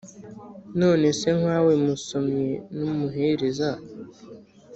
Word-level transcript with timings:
nonese 0.79 1.27
nkawe 1.39 1.73
musomyi 1.85 2.51
n’umuhereza 2.79 3.71